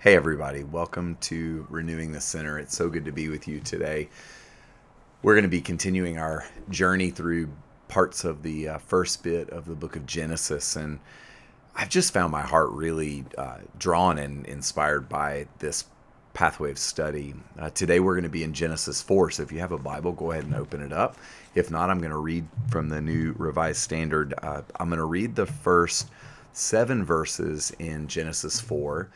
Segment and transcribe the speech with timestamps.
[0.00, 2.56] Hey, everybody, welcome to Renewing the Center.
[2.56, 4.08] It's so good to be with you today.
[5.24, 7.48] We're going to be continuing our journey through
[7.88, 11.00] parts of the uh, first bit of the book of Genesis, and
[11.74, 15.86] I've just found my heart really uh, drawn and inspired by this
[16.32, 17.34] pathway of study.
[17.58, 20.12] Uh, today we're going to be in Genesis 4, so if you have a Bible,
[20.12, 21.16] go ahead and open it up.
[21.56, 24.32] If not, I'm going to read from the New Revised Standard.
[24.44, 26.08] Uh, I'm going to read the first
[26.52, 29.10] seven verses in Genesis 4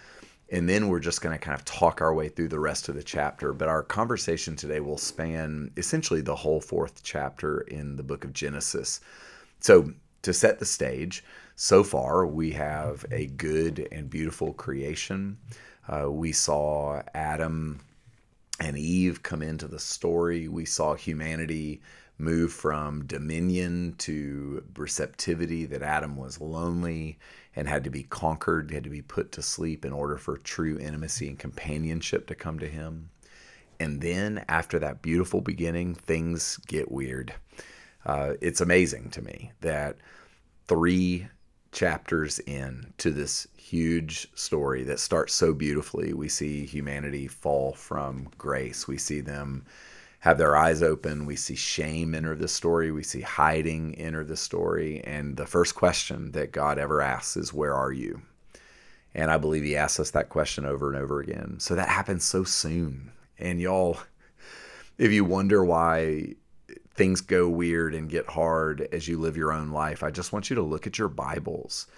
[0.52, 2.94] and then we're just going to kind of talk our way through the rest of
[2.94, 3.54] the chapter.
[3.54, 8.34] But our conversation today will span essentially the whole fourth chapter in the book of
[8.34, 9.00] Genesis.
[9.60, 11.24] So, to set the stage,
[11.56, 15.38] so far we have a good and beautiful creation.
[15.88, 17.80] Uh, we saw Adam
[18.60, 20.48] and Eve come into the story.
[20.48, 21.80] We saw humanity
[22.22, 27.18] move from dominion to receptivity, that Adam was lonely
[27.56, 30.78] and had to be conquered, had to be put to sleep in order for true
[30.78, 33.10] intimacy and companionship to come to him.
[33.80, 37.34] And then after that beautiful beginning, things get weird.
[38.06, 39.96] Uh, it's amazing to me that
[40.68, 41.26] three
[41.72, 48.28] chapters in to this huge story that starts so beautifully, we see humanity fall from
[48.38, 48.86] grace.
[48.86, 49.64] We see them
[50.22, 51.26] have their eyes open.
[51.26, 52.92] We see shame enter the story.
[52.92, 55.02] We see hiding enter the story.
[55.02, 58.22] And the first question that God ever asks is, Where are you?
[59.16, 61.56] And I believe He asks us that question over and over again.
[61.58, 63.10] So that happens so soon.
[63.36, 63.98] And y'all,
[64.96, 66.36] if you wonder why
[66.94, 70.50] things go weird and get hard as you live your own life, I just want
[70.50, 71.88] you to look at your Bibles.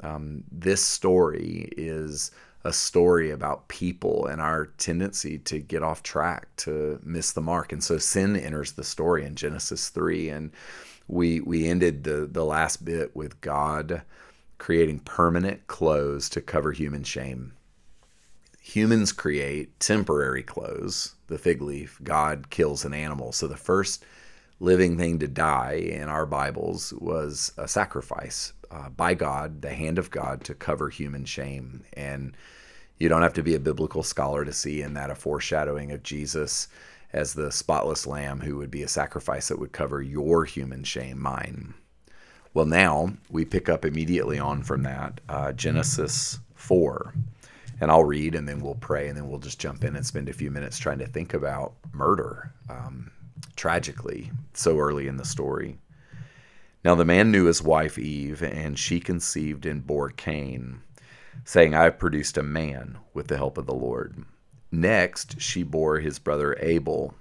[0.00, 2.30] Um, this story is
[2.64, 7.72] a story about people and our tendency to get off track, to miss the mark.
[7.72, 10.30] And so sin enters the story in Genesis 3.
[10.30, 10.50] And
[11.06, 14.02] we, we ended the, the last bit with God
[14.56, 17.52] creating permanent clothes to cover human shame.
[18.60, 22.00] Humans create temporary clothes, the fig leaf.
[22.02, 23.32] God kills an animal.
[23.32, 24.02] So the first
[24.58, 29.98] living thing to die in our Bibles was a sacrifice uh, by God, the hand
[29.98, 31.84] of God, to cover human shame.
[31.92, 32.36] And
[32.98, 36.02] you don't have to be a biblical scholar to see in that a foreshadowing of
[36.02, 36.68] Jesus
[37.12, 41.20] as the spotless lamb who would be a sacrifice that would cover your human shame,
[41.20, 41.74] mine.
[42.52, 47.14] Well, now we pick up immediately on from that uh, Genesis 4.
[47.80, 50.28] And I'll read and then we'll pray and then we'll just jump in and spend
[50.28, 53.10] a few minutes trying to think about murder, um,
[53.56, 55.78] tragically, so early in the story.
[56.84, 60.82] Now the man knew his wife Eve, and she conceived and bore Cain
[61.44, 64.24] saying, I have produced a man with the help of the Lord.
[64.70, 67.14] Next, she bore his brother Abel.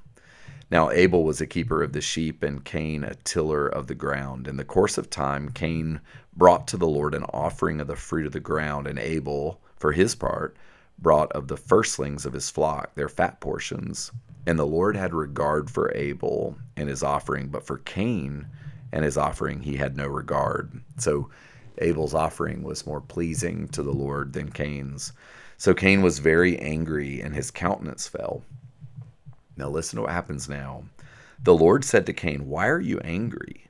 [0.70, 4.48] Now, Abel was a keeper of the sheep, and Cain a tiller of the ground.
[4.48, 6.00] In the course of time, Cain
[6.36, 9.92] brought to the Lord an offering of the fruit of the ground, and Abel, for
[9.92, 10.56] his part,
[10.98, 14.12] brought of the firstlings of his flock, their fat portions.
[14.46, 18.48] And the Lord had regard for Abel and his offering, but for Cain
[18.94, 20.72] and his offering he had no regard.
[20.98, 21.30] So
[21.80, 25.12] Abel's offering was more pleasing to the Lord than Cain's.
[25.58, 28.44] So Cain was very angry, and his countenance fell.
[29.58, 30.84] Now, listen to what happens now.
[31.44, 33.66] The Lord said to Cain, Why are you angry?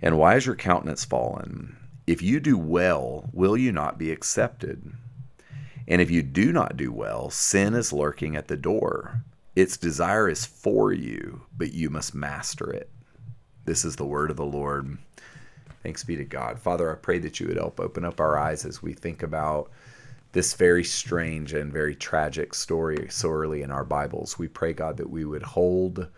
[0.00, 1.76] And why is your countenance fallen?
[2.06, 4.92] If you do well, will you not be accepted?
[5.88, 9.24] And if you do not do well, sin is lurking at the door.
[9.56, 12.88] Its desire is for you, but you must master it.
[13.64, 14.98] This is the word of the Lord.
[15.82, 16.58] Thanks be to God.
[16.58, 19.70] Father, I pray that you would help open up our eyes as we think about
[20.32, 24.38] this very strange and very tragic story so early in our Bibles.
[24.38, 26.08] We pray, God, that we would hold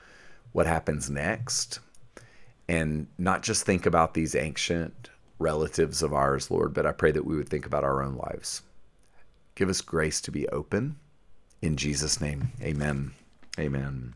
[0.53, 1.81] what happens next
[2.69, 7.25] and not just think about these ancient relatives of ours, Lord, but I pray that
[7.25, 8.63] we would think about our own lives.
[9.55, 10.97] Give us grace to be open.
[11.61, 13.13] In Jesus' name, amen.
[13.59, 14.15] Amen.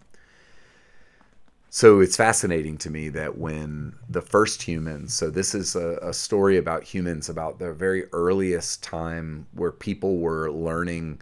[1.76, 6.14] So it's fascinating to me that when the first humans, so this is a, a,
[6.14, 11.20] story about humans, about the very earliest time where people were learning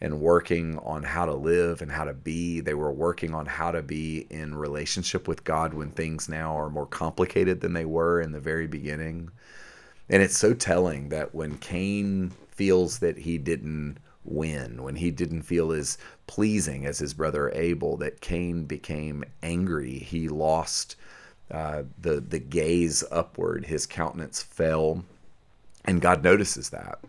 [0.00, 2.60] and working on how to live and how to be.
[2.60, 6.70] They were working on how to be in relationship with God when things now are
[6.70, 9.30] more complicated than they were in the very beginning.
[10.08, 15.42] And it's so telling that when Cain feels that he didn't win, when he didn't
[15.42, 19.98] feel as pleasing as his brother Abel, that Cain became angry.
[19.98, 20.96] He lost
[21.50, 23.66] uh, the the gaze upward.
[23.66, 25.04] His countenance fell,
[25.84, 27.00] and God notices that.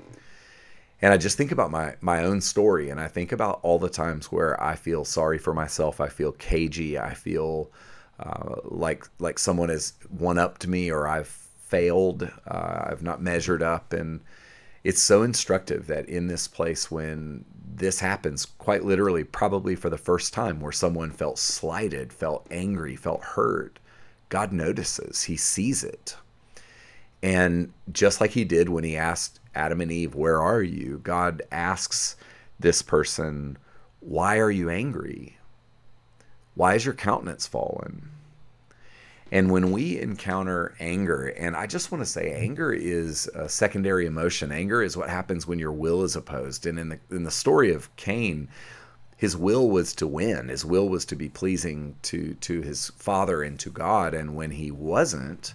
[1.01, 3.89] And I just think about my my own story, and I think about all the
[3.89, 5.99] times where I feel sorry for myself.
[5.99, 6.97] I feel cagey.
[6.97, 7.69] I feel
[8.19, 12.29] uh, like like someone has one upped me, or I've failed.
[12.47, 14.21] Uh, I've not measured up, and
[14.83, 17.45] it's so instructive that in this place when
[17.75, 22.95] this happens quite literally, probably for the first time, where someone felt slighted, felt angry,
[22.95, 23.79] felt hurt.
[24.29, 26.15] God notices, He sees it.
[27.23, 30.99] And just like He did when He asked Adam and Eve, Where are you?
[31.03, 32.15] God asks
[32.59, 33.57] this person,
[33.99, 35.37] Why are you angry?
[36.55, 38.10] Why is your countenance fallen?
[39.31, 42.43] And when we encounter anger, and I just want to say, mm-hmm.
[42.43, 44.51] anger is a secondary emotion.
[44.51, 46.65] Anger is what happens when your will is opposed.
[46.65, 48.49] And in the in the story of Cain,
[49.15, 50.49] his will was to win.
[50.49, 54.13] His will was to be pleasing to to his father and to God.
[54.13, 55.53] And when he wasn't,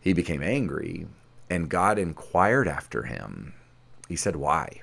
[0.00, 1.06] he became angry.
[1.50, 3.52] And God inquired after him.
[4.08, 4.82] He said, "Why?"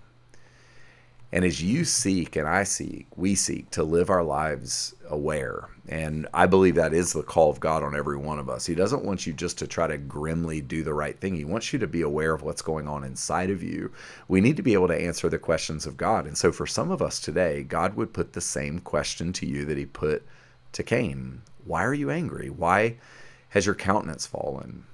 [1.32, 5.68] And as you seek and I seek, we seek to live our lives aware.
[5.90, 8.66] And I believe that is the call of God on every one of us.
[8.66, 11.36] He doesn't want you just to try to grimly do the right thing.
[11.36, 13.92] He wants you to be aware of what's going on inside of you.
[14.30, 16.28] We need to be able to answer the questions of God.
[16.28, 19.66] And so for some of us today, God would put the same question to you
[19.66, 20.26] that he put
[20.72, 21.42] to Cain.
[21.66, 22.50] Why are you angry?
[22.50, 22.96] Why
[23.50, 24.86] has your countenance fallen?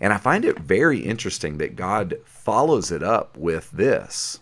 [0.00, 4.40] And I find it very interesting that God follows it up with this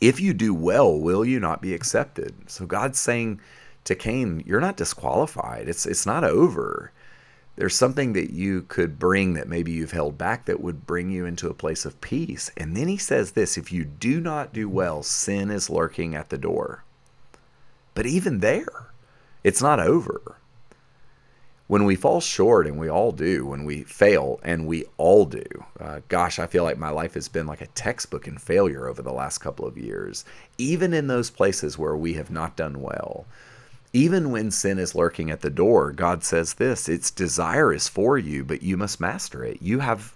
[0.00, 2.50] if you do well, will you not be accepted?
[2.50, 3.40] So God's saying
[3.84, 5.68] to Cain, you're not disqualified.
[5.68, 6.92] It's it's not over.
[7.56, 11.26] There's something that you could bring that maybe you've held back that would bring you
[11.26, 12.52] into a place of peace.
[12.56, 16.28] And then he says this, if you do not do well, sin is lurking at
[16.28, 16.84] the door.
[17.94, 18.92] But even there,
[19.42, 20.37] it's not over
[21.68, 25.44] when we fall short, and we all do, when we fail, and we all do,
[25.78, 29.02] uh, gosh, I feel like my life has been like a textbook in failure over
[29.02, 30.24] the last couple of years.
[30.56, 33.26] Even in those places where we have not done well,
[33.92, 38.16] even when sin is lurking at the door, God says this its desire is for
[38.16, 39.60] you, but you must master it.
[39.60, 40.14] You have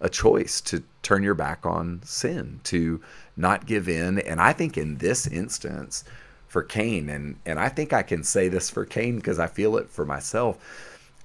[0.00, 3.00] a choice to turn your back on sin, to
[3.36, 4.18] not give in.
[4.18, 6.04] And I think in this instance,
[6.48, 9.76] for Cain, and, and I think I can say this for Cain because I feel
[9.76, 10.58] it for myself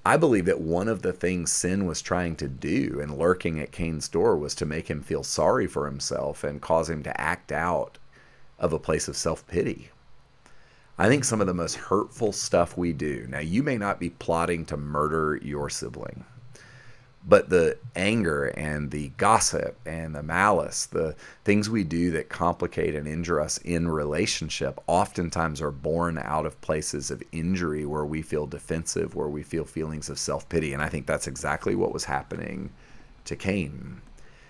[0.06, 3.72] I believe that one of the things sin was trying to do and lurking at
[3.72, 7.54] Cain's door was to make him feel sorry for himself and cause him to act
[7.54, 7.98] out
[8.60, 9.90] of a place of self pity.
[10.98, 14.10] I think some of the most hurtful stuff we do, now you may not be
[14.10, 16.26] plotting to murder your sibling,
[17.26, 21.16] but the anger and the gossip and the malice, the
[21.46, 26.60] things we do that complicate and injure us in relationship, oftentimes are born out of
[26.60, 30.74] places of injury where we feel defensive, where we feel feelings of self pity.
[30.74, 32.72] And I think that's exactly what was happening
[33.26, 34.02] to Cain.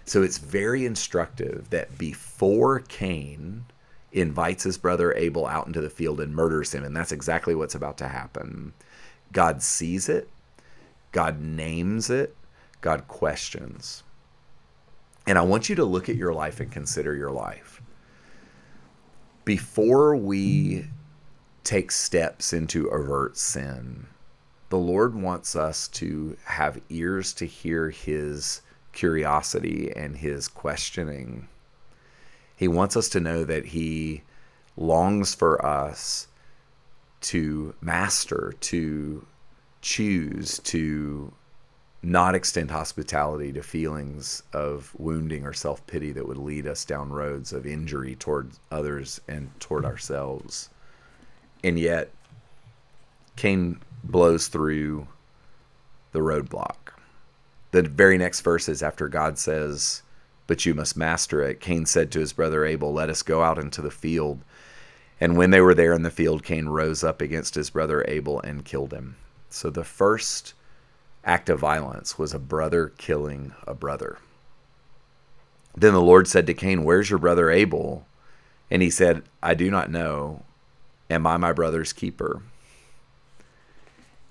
[0.06, 3.66] So it's very instructive that before Cain
[4.12, 7.76] invites his brother Abel out into the field and murders him, and that's exactly what's
[7.76, 8.74] about to happen,
[9.32, 10.28] God sees it,
[11.12, 12.36] God names it
[12.84, 14.04] God questions.
[15.26, 17.82] And I want you to look at your life and consider your life.
[19.46, 20.88] Before we
[21.64, 24.08] take steps into avert sin,
[24.68, 31.48] the Lord wants us to have ears to hear His curiosity and His questioning.
[32.54, 34.24] He wants us to know that He
[34.76, 36.28] longs for us
[37.22, 39.26] to master, to
[39.82, 41.32] choose, to
[42.04, 47.10] not extend hospitality to feelings of wounding or self pity that would lead us down
[47.10, 50.70] roads of injury toward others and toward ourselves.
[51.64, 52.12] And yet,
[53.38, 55.08] Cain blows through
[56.12, 56.76] the roadblock.
[57.72, 60.04] The very next verse is after God says,
[60.46, 61.62] But you must master it.
[61.62, 64.42] Cain said to his brother Abel, Let us go out into the field.
[65.22, 68.42] And when they were there in the field, Cain rose up against his brother Abel
[68.42, 69.16] and killed him.
[69.50, 70.54] So the first
[71.26, 74.18] act of violence was a brother killing a brother.
[75.76, 78.06] Then the Lord said to Cain, Where's your brother Abel?
[78.70, 80.44] And he said, I do not know.
[81.10, 82.42] Am I my brother's keeper?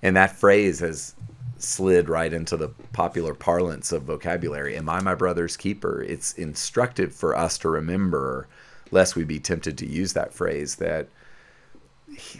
[0.01, 1.15] And that phrase has
[1.57, 4.75] slid right into the popular parlance of vocabulary.
[4.75, 6.03] Am I my brother's keeper?
[6.03, 8.47] It's instructive for us to remember,
[8.91, 11.07] lest we be tempted to use that phrase, that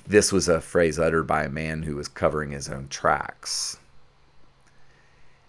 [0.06, 3.78] this was a phrase uttered by a man who was covering his own tracks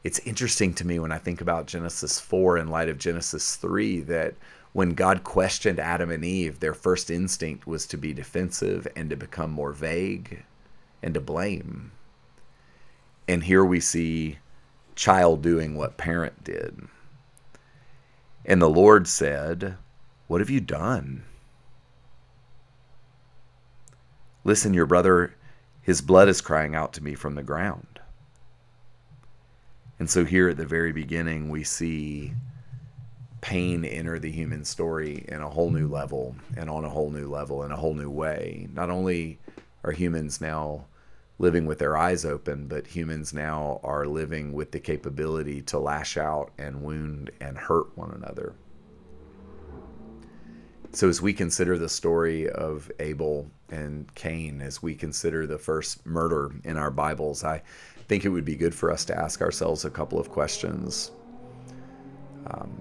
[0.04, 4.02] it's interesting to me when I think about Genesis 4 in light of Genesis 3
[4.02, 4.34] that
[4.75, 9.16] when God questioned Adam and Eve, their first instinct was to be defensive and to
[9.16, 10.44] become more vague
[11.02, 11.92] and to blame.
[13.26, 14.38] And here we see
[14.94, 16.87] child doing what parent did.
[18.44, 19.76] And the Lord said,
[20.26, 21.25] What have you done?
[24.44, 25.34] Listen, your brother,
[25.80, 27.93] his blood is crying out to me from the ground.
[29.98, 32.32] And so here at the very beginning, we see
[33.40, 37.28] pain enter the human story in a whole new level and on a whole new
[37.28, 38.66] level in a whole new way.
[38.72, 39.38] Not only
[39.84, 40.86] are humans now
[41.38, 46.16] living with their eyes open, but humans now are living with the capability to lash
[46.16, 48.54] out and wound and hurt one another.
[50.94, 56.06] So, as we consider the story of Abel and Cain, as we consider the first
[56.06, 57.62] murder in our Bibles, I
[58.06, 61.10] think it would be good for us to ask ourselves a couple of questions.
[62.46, 62.80] Um,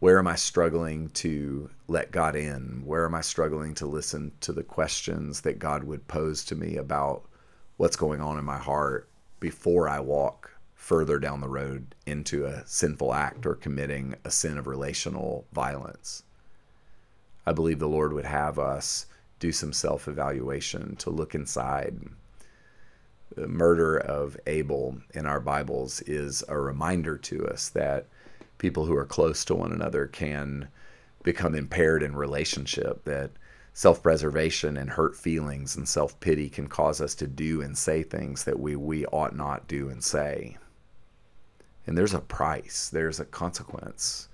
[0.00, 2.82] where am I struggling to let God in?
[2.84, 6.78] Where am I struggling to listen to the questions that God would pose to me
[6.78, 7.28] about
[7.76, 9.08] what's going on in my heart
[9.38, 14.58] before I walk further down the road into a sinful act or committing a sin
[14.58, 16.24] of relational violence?
[17.46, 19.06] I believe the Lord would have us
[19.38, 21.98] do some self evaluation to look inside.
[23.36, 28.06] The murder of Abel in our Bibles is a reminder to us that
[28.58, 30.68] people who are close to one another can
[31.22, 33.30] become impaired in relationship, that
[33.74, 38.02] self preservation and hurt feelings and self pity can cause us to do and say
[38.02, 40.56] things that we, we ought not do and say.
[41.86, 44.28] And there's a price, there's a consequence.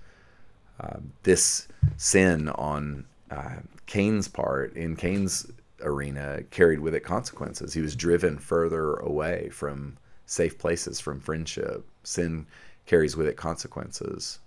[0.79, 1.67] Uh, this
[1.97, 7.73] sin on uh, Cain's part, in Cain's arena, carried with it consequences.
[7.73, 11.85] He was driven further away from safe places, from friendship.
[12.03, 12.45] Sin
[12.85, 14.39] carries with it consequences.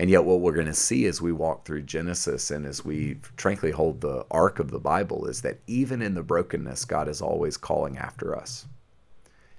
[0.00, 3.18] And yet, what we're going to see as we walk through Genesis and as we
[3.36, 7.20] frankly hold the arc of the Bible is that even in the brokenness, God is
[7.20, 8.66] always calling after us.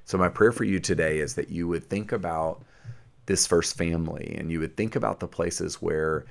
[0.05, 2.63] So, my prayer for you today is that you would think about
[3.25, 6.25] this first family and you would think about the places where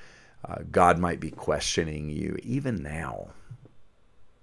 [0.44, 3.28] uh, God might be questioning you, even now,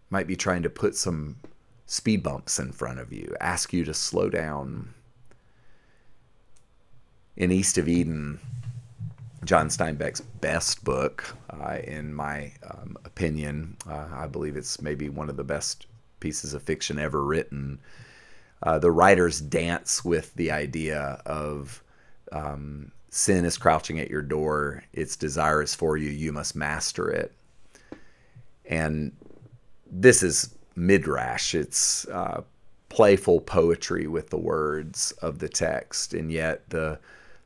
[0.10, 1.38] might be trying to put some
[1.86, 4.94] speed bumps in front of you, ask you to slow down,
[7.38, 8.40] in East of Eden,
[9.44, 13.78] John Steinbeck's best book, uh, in my um, opinion.
[13.88, 15.86] Uh, I believe it's maybe one of the best
[16.20, 17.80] pieces of fiction ever written.
[18.64, 21.84] Uh, the writers dance with the idea of
[22.32, 27.10] um, sin is crouching at your door, its desire is for you, you must master
[27.10, 27.32] it.
[28.66, 29.16] And
[29.90, 32.42] this is midrash, it's uh,
[32.90, 37.00] playful poetry with the words of the text, and yet the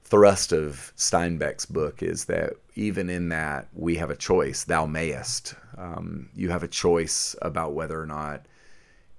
[0.03, 4.63] thrust of Steinbeck's book is that even in that we have a choice.
[4.63, 5.53] Thou mayest.
[5.77, 8.47] Um, you have a choice about whether or not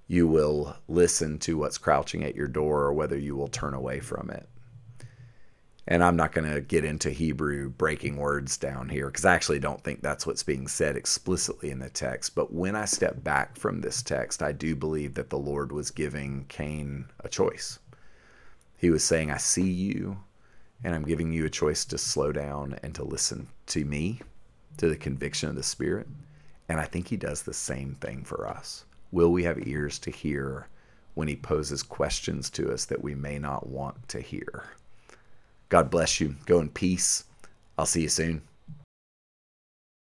[0.09, 4.01] you will listen to what's crouching at your door or whether you will turn away
[4.01, 4.49] from it.
[5.91, 9.59] And I'm not going to get into Hebrew breaking words down here because I actually
[9.59, 12.37] don't think that's what's being said explicitly in the text.
[12.37, 15.91] But when I step back from this text, I do believe that the Lord was
[15.91, 17.81] giving Cain a choice.
[18.79, 20.19] He was saying, I see you
[20.85, 24.21] and I'm giving you a choice to slow down and to listen to me,
[24.77, 26.07] to the conviction of the Spirit.
[26.69, 28.85] And I think He does the same thing for us.
[29.11, 30.69] Will we have ears to hear
[31.15, 34.65] when He poses questions to us that we may not want to hear?
[35.71, 36.37] God bless you.
[36.47, 37.25] Go in peace.
[37.79, 38.43] I'll see you soon.